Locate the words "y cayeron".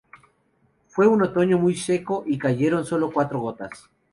2.25-2.83